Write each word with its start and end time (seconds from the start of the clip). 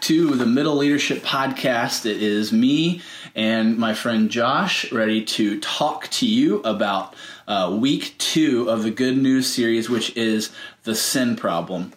to 0.00 0.34
the 0.34 0.46
Middle 0.46 0.76
Leadership 0.76 1.18
Podcast. 1.18 2.06
It 2.06 2.22
is 2.22 2.54
me 2.54 3.02
and 3.34 3.76
my 3.76 3.92
friend 3.92 4.30
Josh 4.30 4.90
ready 4.90 5.22
to 5.26 5.60
talk 5.60 6.08
to 6.12 6.26
you 6.26 6.60
about 6.62 7.14
uh, 7.46 7.76
week 7.78 8.14
two 8.16 8.70
of 8.70 8.82
the 8.82 8.90
Good 8.90 9.18
News 9.18 9.46
series, 9.46 9.90
which 9.90 10.16
is 10.16 10.52
the 10.84 10.94
sin 10.94 11.36
problem. 11.36 11.92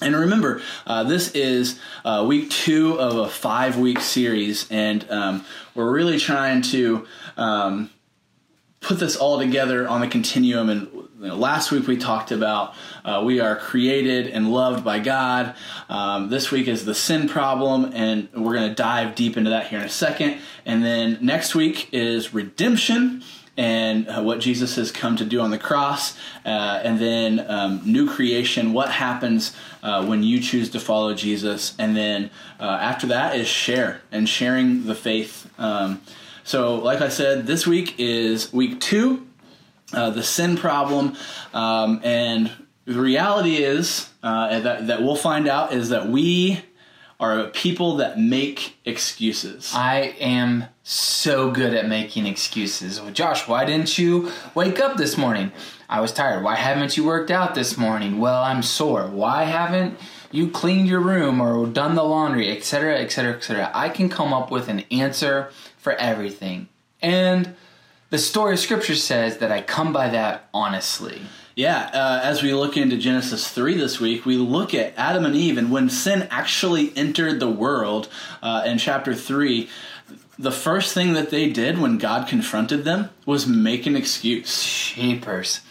And 0.00 0.14
remember, 0.14 0.62
uh, 0.86 1.02
this 1.02 1.32
is 1.32 1.80
uh, 2.04 2.24
week 2.28 2.48
two 2.48 2.96
of 3.00 3.16
a 3.16 3.28
five 3.28 3.76
week 3.76 3.98
series, 3.98 4.70
and 4.70 5.04
um, 5.10 5.44
we're 5.74 5.90
really 5.90 6.20
trying 6.20 6.62
to 6.62 7.08
um, 7.36 7.90
put 8.78 9.00
this 9.00 9.16
all 9.16 9.40
together 9.40 9.88
on 9.88 10.00
the 10.00 10.06
continuum. 10.06 10.70
And 10.70 10.88
you 11.20 11.26
know, 11.26 11.36
last 11.36 11.72
week 11.72 11.88
we 11.88 11.96
talked 11.96 12.30
about 12.30 12.74
uh, 13.04 13.22
we 13.24 13.40
are 13.40 13.56
created 13.56 14.28
and 14.28 14.52
loved 14.52 14.84
by 14.84 15.00
God. 15.00 15.54
Um, 15.88 16.28
this 16.28 16.52
week 16.52 16.68
is 16.68 16.84
the 16.84 16.94
sin 16.94 17.28
problem, 17.28 17.90
and 17.92 18.28
we're 18.34 18.54
going 18.54 18.68
to 18.68 18.74
dive 18.74 19.16
deep 19.16 19.36
into 19.36 19.50
that 19.50 19.66
here 19.66 19.80
in 19.80 19.84
a 19.84 19.90
second. 19.90 20.38
And 20.64 20.84
then 20.84 21.18
next 21.20 21.56
week 21.56 21.88
is 21.92 22.32
redemption 22.32 23.24
and 23.56 24.08
uh, 24.08 24.22
what 24.22 24.38
Jesus 24.38 24.76
has 24.76 24.92
come 24.92 25.16
to 25.16 25.24
do 25.24 25.40
on 25.40 25.50
the 25.50 25.58
cross, 25.58 26.16
uh, 26.46 26.80
and 26.84 27.00
then 27.00 27.44
um, 27.50 27.80
new 27.84 28.08
creation, 28.08 28.72
what 28.72 28.88
happens 28.88 29.56
uh, 29.82 30.06
when 30.06 30.22
you 30.22 30.38
choose 30.38 30.70
to 30.70 30.78
follow 30.78 31.12
Jesus, 31.12 31.74
and 31.76 31.96
then 31.96 32.30
uh, 32.60 32.78
after 32.80 33.08
that 33.08 33.34
is 33.34 33.48
share 33.48 34.02
and 34.12 34.28
sharing 34.28 34.86
the 34.86 34.94
faith. 34.94 35.50
Um, 35.58 36.00
so, 36.44 36.76
like 36.76 37.00
I 37.00 37.08
said, 37.08 37.48
this 37.48 37.66
week 37.66 37.96
is 37.98 38.52
week 38.52 38.80
two, 38.80 39.27
uh, 39.92 40.10
the 40.10 40.22
sin 40.22 40.56
problem, 40.56 41.16
um, 41.54 42.00
and 42.04 42.50
the 42.84 43.00
reality 43.00 43.56
is 43.56 44.08
uh, 44.22 44.60
that, 44.60 44.86
that 44.86 45.02
we'll 45.02 45.16
find 45.16 45.46
out 45.46 45.72
is 45.72 45.90
that 45.90 46.08
we 46.08 46.62
are 47.20 47.48
people 47.48 47.96
that 47.96 48.18
make 48.18 48.76
excuses. 48.84 49.72
I 49.74 50.14
am 50.20 50.66
so 50.84 51.50
good 51.50 51.74
at 51.74 51.88
making 51.88 52.26
excuses. 52.26 53.00
Well, 53.00 53.10
Josh, 53.10 53.48
why 53.48 53.64
didn't 53.64 53.98
you 53.98 54.30
wake 54.54 54.78
up 54.78 54.96
this 54.96 55.18
morning? 55.18 55.52
I 55.88 56.00
was 56.00 56.12
tired. 56.12 56.44
Why 56.44 56.54
haven't 56.54 56.96
you 56.96 57.04
worked 57.04 57.30
out 57.30 57.54
this 57.54 57.76
morning? 57.76 58.18
Well, 58.18 58.40
I'm 58.42 58.62
sore. 58.62 59.08
Why 59.08 59.44
haven't 59.44 59.98
you 60.30 60.48
cleaned 60.48 60.86
your 60.86 61.00
room 61.00 61.40
or 61.40 61.66
done 61.66 61.94
the 61.94 62.04
laundry, 62.04 62.54
etc., 62.56 62.98
etc., 62.98 63.34
etc.? 63.34 63.70
I 63.74 63.88
can 63.88 64.08
come 64.08 64.32
up 64.32 64.50
with 64.50 64.68
an 64.68 64.84
answer 64.90 65.50
for 65.76 65.94
everything. 65.94 66.68
And 67.02 67.56
the 68.10 68.18
story 68.18 68.54
of 68.54 68.58
Scripture 68.58 68.94
says 68.94 69.38
that 69.38 69.52
I 69.52 69.62
come 69.62 69.92
by 69.92 70.08
that 70.10 70.48
honestly. 70.54 71.22
Yeah, 71.54 71.90
uh, 71.92 72.20
as 72.22 72.42
we 72.42 72.54
look 72.54 72.76
into 72.76 72.96
Genesis 72.96 73.48
3 73.48 73.74
this 73.74 73.98
week, 73.98 74.24
we 74.24 74.36
look 74.36 74.74
at 74.74 74.94
Adam 74.96 75.24
and 75.24 75.34
Eve, 75.34 75.58
and 75.58 75.72
when 75.72 75.90
sin 75.90 76.28
actually 76.30 76.96
entered 76.96 77.40
the 77.40 77.50
world 77.50 78.08
uh, 78.42 78.62
in 78.64 78.78
chapter 78.78 79.12
3, 79.12 79.68
the 80.38 80.52
first 80.52 80.94
thing 80.94 81.14
that 81.14 81.30
they 81.30 81.50
did 81.50 81.78
when 81.80 81.98
God 81.98 82.28
confronted 82.28 82.84
them 82.84 83.10
was 83.26 83.48
make 83.48 83.86
an 83.86 83.96
excuse. 83.96 84.62
Shapers. 84.62 85.62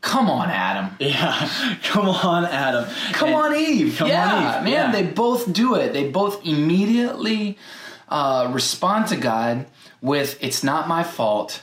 Come 0.00 0.30
on, 0.30 0.48
Adam. 0.48 0.96
Yeah, 1.00 1.48
come 1.82 2.08
on, 2.08 2.44
Adam. 2.44 2.84
Come 3.12 3.30
And- 3.30 3.36
on, 3.36 3.56
Eve. 3.56 3.96
Come 3.98 4.08
yeah, 4.08 4.32
on, 4.34 4.58
Eve. 4.58 4.64
man, 4.64 4.72
Yeah. 4.72 4.92
they 4.92 5.02
both 5.02 5.52
do 5.52 5.74
it. 5.74 5.92
They 5.92 6.08
both 6.08 6.46
immediately 6.46 7.58
uh, 8.08 8.48
respond 8.52 9.08
to 9.08 9.16
God 9.16 9.66
with, 10.00 10.38
"It's 10.40 10.62
not 10.62 10.86
my 10.86 11.02
fault. 11.02 11.62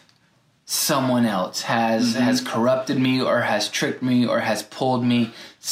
Someone 0.72 1.26
else 1.26 1.64
has 1.64 2.14
Mm-hmm. 2.14 2.22
has 2.22 2.42
corrupted 2.42 3.00
me, 3.00 3.20
or 3.22 3.42
has 3.42 3.70
tricked 3.70 4.04
me, 4.04 4.28
or 4.28 4.40
has 4.40 4.62
pulled 4.62 5.04
me. 5.04 5.32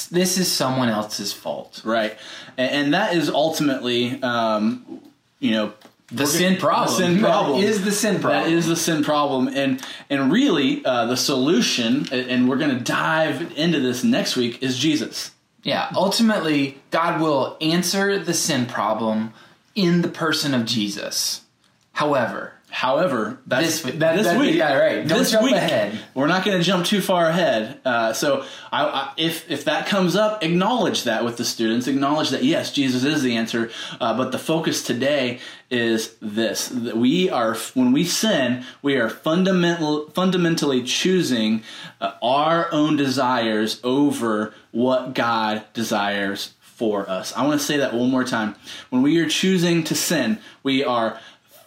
This 0.10 0.40
is 0.40 0.52
someone 0.52 0.90
else's 0.90 1.32
fault." 1.34 1.82
Right, 1.86 2.18
and, 2.58 2.72
and 2.72 2.94
that 2.96 3.14
is 3.14 3.30
ultimately, 3.30 4.20
um, 4.24 5.02
you 5.40 5.52
know, 5.52 5.74
The 6.12 6.26
sin 6.26 6.54
gonna- 6.54 6.60
problem. 6.62 6.88
The 6.88 7.06
sin 7.14 7.20
problem 7.20 7.64
is 7.64 7.86
the 7.86 7.92
sin 7.92 8.20
problem. 8.20 8.44
That 8.46 8.52
is 8.52 8.66
the 8.66 8.76
sin 8.76 9.04
problem, 9.04 9.50
and 9.50 9.80
and 10.10 10.32
really, 10.32 10.84
uh, 10.84 11.06
the 11.06 11.18
solution, 11.18 12.08
and 12.12 12.32
and 12.32 12.50
we're 12.50 12.58
going 12.58 12.76
to 12.76 12.84
dive 12.84 13.54
into 13.56 13.80
this 13.80 14.04
next 14.04 14.36
week, 14.36 14.64
is 14.64 14.80
Jesus. 14.80 15.30
Yeah, 15.62 15.92
ultimately, 15.96 16.80
God 16.90 17.22
will 17.22 17.56
answer 17.62 18.18
the 18.18 18.34
sin 18.34 18.66
problem 18.66 19.32
in 19.76 20.02
the 20.02 20.08
person 20.08 20.56
of 20.56 20.66
Jesus. 20.66 21.42
However, 21.94 22.54
However, 22.70 23.40
that's 23.48 23.80
This- 23.82 23.94
that- 23.96 24.18
this 24.18 24.28
that- 24.28 24.38
week. 24.40 24.56
yeah, 24.56 24.74
right. 24.76 25.08
Don't 25.08 25.20
this 25.20 25.32
jump 25.32 25.46
week, 25.46 25.56
ahead. 25.56 25.98
We're 26.14 26.28
not 26.28 26.44
going 26.44 26.58
to 26.58 26.64
jump 26.64 26.86
too 26.86 27.00
far 27.02 27.26
ahead. 27.28 27.80
Uh, 27.86 28.12
so, 28.14 28.44
I, 28.72 28.84
I, 28.86 29.10
if 29.18 29.50
if 29.50 29.66
that 29.66 29.88
comes 29.88 30.16
up, 30.18 30.44
acknowledge 30.44 31.04
that 31.06 31.24
with 31.24 31.38
the 31.38 31.46
students. 31.46 31.88
Acknowledge 31.88 32.30
that 32.32 32.44
yes, 32.44 32.72
Jesus 32.74 33.04
is 33.06 33.24
the 33.24 33.38
answer. 33.38 33.72
Uh, 34.02 34.16
but 34.18 34.32
the 34.34 34.38
focus 34.38 34.84
today 34.84 35.40
is 35.72 36.12
this: 36.22 36.68
that 36.68 36.98
we 36.98 37.30
are 37.30 37.56
when 37.74 37.94
we 37.94 38.04
sin, 38.04 38.66
we 38.82 38.96
are 38.98 39.10
fundamental 39.10 40.10
fundamentally 40.14 40.84
choosing 40.84 41.64
uh, 42.02 42.12
our 42.22 42.68
own 42.74 42.98
desires 42.98 43.80
over 43.84 44.54
what 44.72 45.14
God 45.16 45.64
desires 45.74 46.52
for 46.62 47.10
us. 47.10 47.34
I 47.36 47.48
want 47.48 47.60
to 47.60 47.66
say 47.66 47.78
that 47.78 47.94
one 47.94 48.12
more 48.12 48.26
time. 48.26 48.56
When 48.90 49.02
we 49.02 49.18
are 49.20 49.28
choosing 49.28 49.84
to 49.86 49.96
sin, 49.96 50.38
we 50.64 50.84
are 50.84 51.18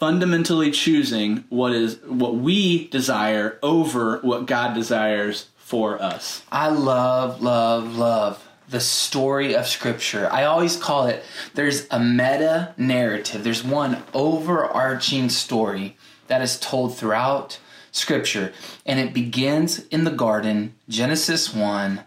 fundamentally 0.00 0.70
choosing 0.70 1.44
what 1.50 1.72
is 1.72 1.98
what 2.06 2.34
we 2.34 2.88
desire 2.88 3.58
over 3.62 4.18
what 4.22 4.46
God 4.46 4.74
desires 4.74 5.50
for 5.58 6.02
us. 6.02 6.42
I 6.50 6.70
love, 6.70 7.42
love, 7.42 7.96
love 7.96 8.48
the 8.70 8.80
story 8.80 9.54
of 9.54 9.66
Scripture. 9.66 10.28
I 10.32 10.44
always 10.44 10.76
call 10.76 11.06
it 11.06 11.22
there's 11.54 11.86
a 11.90 12.00
meta 12.00 12.74
narrative, 12.78 13.44
there's 13.44 13.62
one 13.62 14.02
overarching 14.14 15.28
story 15.28 15.96
that 16.28 16.40
is 16.40 16.58
told 16.58 16.96
throughout 16.96 17.58
Scripture. 17.92 18.52
And 18.86 18.98
it 18.98 19.12
begins 19.12 19.86
in 19.88 20.04
the 20.04 20.10
garden, 20.10 20.76
Genesis 20.88 21.52
1, 21.52 22.00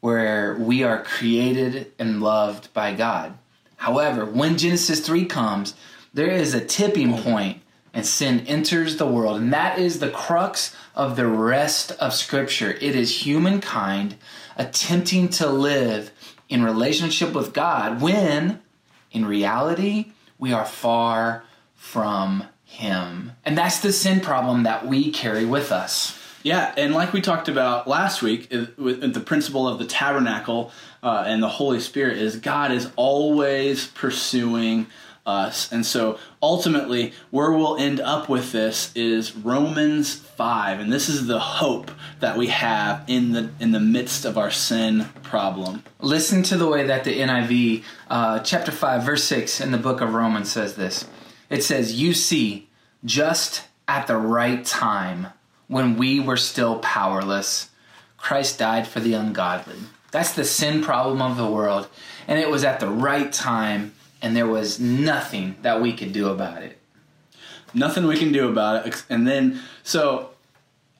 where 0.00 0.54
we 0.54 0.84
are 0.84 1.02
created 1.02 1.92
and 1.98 2.22
loved 2.22 2.72
by 2.72 2.94
God. 2.94 3.36
However, 3.76 4.24
when 4.26 4.58
Genesis 4.58 5.00
3 5.00 5.24
comes, 5.24 5.74
there 6.12 6.30
is 6.30 6.54
a 6.54 6.64
tipping 6.64 7.16
point 7.18 7.62
and 7.92 8.06
sin 8.06 8.40
enters 8.46 8.96
the 8.96 9.06
world. 9.06 9.40
And 9.40 9.52
that 9.52 9.78
is 9.78 9.98
the 9.98 10.10
crux 10.10 10.74
of 10.94 11.16
the 11.16 11.26
rest 11.26 11.92
of 11.92 12.14
Scripture. 12.14 12.72
It 12.72 12.94
is 12.94 13.26
humankind 13.26 14.16
attempting 14.56 15.28
to 15.30 15.48
live 15.48 16.12
in 16.48 16.62
relationship 16.62 17.32
with 17.32 17.52
God 17.52 18.00
when, 18.00 18.60
in 19.10 19.24
reality, 19.24 20.12
we 20.38 20.52
are 20.52 20.66
far 20.66 21.44
from 21.74 22.44
Him. 22.64 23.32
And 23.44 23.56
that's 23.56 23.80
the 23.80 23.92
sin 23.92 24.20
problem 24.20 24.64
that 24.64 24.86
we 24.86 25.10
carry 25.10 25.44
with 25.44 25.72
us. 25.72 26.16
Yeah, 26.42 26.72
and 26.76 26.94
like 26.94 27.12
we 27.12 27.20
talked 27.20 27.48
about 27.48 27.86
last 27.86 28.22
week, 28.22 28.50
with 28.78 29.12
the 29.12 29.20
principle 29.20 29.68
of 29.68 29.78
the 29.78 29.84
tabernacle 29.84 30.72
uh, 31.02 31.24
and 31.26 31.42
the 31.42 31.48
Holy 31.48 31.80
Spirit 31.80 32.16
is 32.16 32.36
God 32.36 32.72
is 32.72 32.90
always 32.96 33.88
pursuing 33.88 34.86
us, 35.30 35.70
and 35.72 35.86
so 35.86 36.18
ultimately, 36.42 37.12
where 37.30 37.52
we'll 37.52 37.76
end 37.76 38.00
up 38.00 38.28
with 38.28 38.52
this 38.52 38.92
is 38.94 39.36
Romans 39.36 40.14
five, 40.14 40.80
and 40.80 40.92
this 40.92 41.08
is 41.08 41.26
the 41.26 41.38
hope 41.38 41.90
that 42.20 42.36
we 42.36 42.48
have 42.48 43.04
in 43.06 43.32
the 43.32 43.50
in 43.60 43.72
the 43.72 43.80
midst 43.80 44.24
of 44.24 44.36
our 44.36 44.50
sin 44.50 45.06
problem. 45.22 45.84
Listen 46.00 46.42
to 46.42 46.56
the 46.56 46.66
way 46.66 46.86
that 46.86 47.04
the 47.04 47.20
NIV, 47.20 47.84
uh, 48.08 48.40
chapter 48.40 48.72
5, 48.72 49.04
verse 49.04 49.24
6 49.24 49.60
in 49.60 49.70
the 49.70 49.78
book 49.78 50.00
of 50.00 50.12
Romans 50.12 50.50
says 50.50 50.74
this. 50.74 51.06
It 51.48 51.62
says, 51.62 52.00
You 52.00 52.14
see, 52.14 52.68
just 53.04 53.64
at 53.86 54.06
the 54.06 54.16
right 54.16 54.64
time, 54.64 55.28
when 55.68 55.96
we 55.96 56.20
were 56.20 56.36
still 56.36 56.78
powerless, 56.80 57.70
Christ 58.16 58.58
died 58.58 58.86
for 58.86 59.00
the 59.00 59.14
ungodly. 59.14 59.76
That's 60.10 60.32
the 60.32 60.44
sin 60.44 60.82
problem 60.82 61.22
of 61.22 61.36
the 61.36 61.50
world. 61.50 61.88
And 62.26 62.38
it 62.38 62.50
was 62.50 62.64
at 62.64 62.80
the 62.80 62.88
right 62.88 63.32
time, 63.32 63.94
and 64.22 64.36
there 64.36 64.46
was 64.46 64.78
nothing 64.78 65.56
that 65.62 65.80
we 65.80 65.92
could 65.92 66.12
do 66.12 66.28
about 66.28 66.62
it. 66.62 66.78
nothing 67.72 68.06
we 68.06 68.16
can 68.16 68.32
do 68.32 68.48
about 68.48 68.86
it. 68.86 69.04
And 69.08 69.26
then, 69.26 69.60
so 69.82 70.30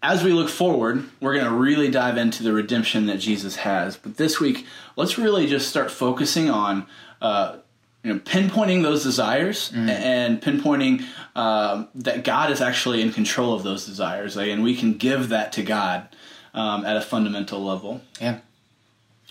as 0.03 0.23
we 0.23 0.33
look 0.33 0.49
forward, 0.49 1.05
we're 1.21 1.35
going 1.35 1.45
to 1.47 1.55
really 1.55 1.91
dive 1.91 2.17
into 2.17 2.43
the 2.43 2.53
redemption 2.53 3.07
that 3.07 3.19
Jesus 3.19 3.57
has. 3.57 3.97
But 3.97 4.17
this 4.17 4.41
week, 4.41 4.67
let's 4.97 5.19
really 5.19 5.47
just 5.47 5.69
start 5.69 5.91
focusing 5.91 6.51
on. 6.51 6.87
Uh, 7.21 7.57
you 8.03 8.15
know, 8.15 8.19
pinpointing 8.21 8.83
those 8.83 9.03
desires 9.03 9.71
and 9.75 10.41
pinpointing 10.41 11.05
um, 11.37 11.87
that 11.95 12.25
God 12.25 12.51
is 12.51 12.63
actually 12.63 13.03
in 13.03 13.13
control 13.13 13.53
of 13.53 13.63
those 13.63 13.85
desires, 13.85 14.37
like, 14.37 14.49
and 14.49 14.63
we 14.63 14.75
can 14.75 14.95
give 14.95 15.29
that 15.29 15.53
to 15.53 15.63
God 15.63 16.09
um, 16.55 16.87
at 16.87 16.97
a 16.97 17.03
fundamental 17.03 17.63
level. 17.63 18.01
Yeah. 18.19 18.39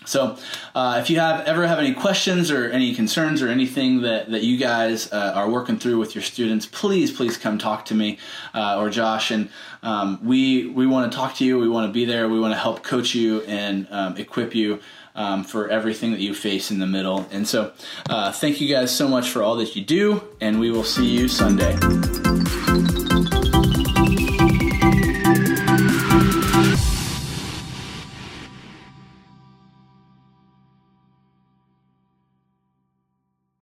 So, 0.06 0.38
uh, 0.74 0.98
if 1.00 1.10
you 1.10 1.20
have 1.20 1.46
ever 1.46 1.66
have 1.66 1.78
any 1.78 1.92
questions 1.92 2.50
or 2.50 2.70
any 2.70 2.94
concerns 2.94 3.42
or 3.42 3.48
anything 3.48 4.00
that, 4.02 4.30
that 4.30 4.42
you 4.42 4.56
guys 4.56 5.12
uh, 5.12 5.32
are 5.34 5.48
working 5.48 5.78
through 5.78 5.98
with 5.98 6.14
your 6.14 6.22
students, 6.22 6.66
please, 6.66 7.12
please 7.12 7.36
come 7.36 7.58
talk 7.58 7.84
to 7.86 7.94
me 7.94 8.18
uh, 8.54 8.78
or 8.78 8.88
Josh. 8.88 9.30
And 9.30 9.50
um, 9.82 10.18
we 10.24 10.66
we 10.68 10.86
want 10.86 11.10
to 11.10 11.16
talk 11.16 11.36
to 11.36 11.44
you. 11.44 11.58
We 11.58 11.68
want 11.68 11.88
to 11.88 11.92
be 11.92 12.04
there. 12.04 12.28
We 12.28 12.40
want 12.40 12.54
to 12.54 12.58
help 12.58 12.82
coach 12.82 13.14
you 13.14 13.42
and 13.42 13.86
um, 13.90 14.16
equip 14.16 14.54
you 14.54 14.80
um, 15.14 15.44
for 15.44 15.68
everything 15.68 16.12
that 16.12 16.20
you 16.20 16.34
face 16.34 16.70
in 16.70 16.78
the 16.78 16.86
middle. 16.86 17.26
And 17.30 17.46
so, 17.46 17.72
uh, 18.08 18.32
thank 18.32 18.60
you 18.60 18.74
guys 18.74 18.94
so 18.94 19.06
much 19.06 19.28
for 19.28 19.42
all 19.42 19.56
that 19.56 19.76
you 19.76 19.84
do, 19.84 20.22
and 20.40 20.58
we 20.58 20.70
will 20.70 20.84
see 20.84 21.06
you 21.06 21.28
Sunday. 21.28 22.29